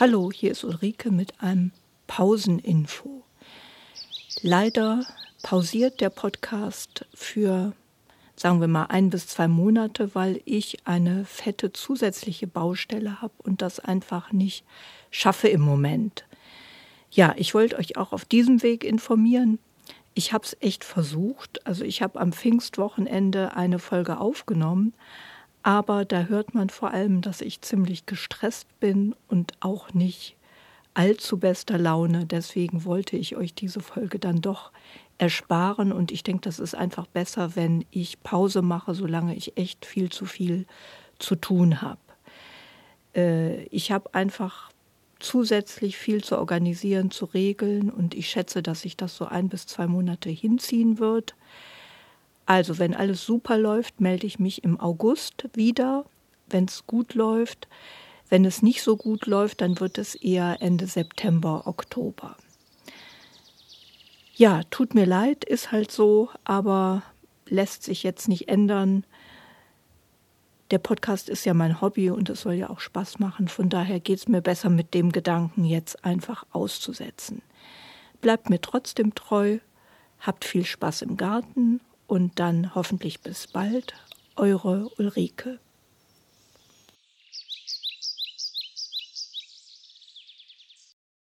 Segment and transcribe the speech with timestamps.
[0.00, 1.70] Hallo, hier ist Ulrike mit einem
[2.06, 3.24] Pauseninfo.
[4.40, 5.04] Leider
[5.42, 7.74] pausiert der Podcast für,
[8.34, 13.60] sagen wir mal, ein bis zwei Monate, weil ich eine fette zusätzliche Baustelle habe und
[13.60, 14.64] das einfach nicht
[15.10, 16.24] schaffe im Moment.
[17.10, 19.58] Ja, ich wollte euch auch auf diesem Weg informieren.
[20.14, 21.66] Ich habe es echt versucht.
[21.66, 24.94] Also ich habe am Pfingstwochenende eine Folge aufgenommen,
[25.62, 30.36] aber da hört man vor allem, dass ich ziemlich gestresst bin und auch nicht
[30.94, 32.26] allzu bester Laune.
[32.26, 34.72] Deswegen wollte ich euch diese Folge dann doch
[35.18, 39.86] ersparen und ich denke, das ist einfach besser, wenn ich Pause mache, solange ich echt
[39.86, 40.66] viel zu viel
[41.18, 42.00] zu tun habe.
[43.14, 44.70] Äh, ich habe einfach
[45.20, 49.66] zusätzlich viel zu organisieren, zu regeln und ich schätze, dass sich das so ein bis
[49.66, 51.36] zwei Monate hinziehen wird.
[52.52, 56.04] Also, wenn alles super läuft, melde ich mich im August wieder,
[56.50, 57.66] wenn es gut läuft.
[58.28, 62.36] Wenn es nicht so gut läuft, dann wird es eher Ende September, Oktober.
[64.34, 67.02] Ja, tut mir leid, ist halt so, aber
[67.46, 69.06] lässt sich jetzt nicht ändern.
[70.72, 73.48] Der Podcast ist ja mein Hobby und es soll ja auch Spaß machen.
[73.48, 77.40] Von daher geht es mir besser mit dem Gedanken, jetzt einfach auszusetzen.
[78.20, 79.56] Bleibt mir trotzdem treu,
[80.20, 81.80] habt viel Spaß im Garten
[82.12, 83.94] und dann hoffentlich bis bald.
[84.36, 85.58] Eure Ulrike.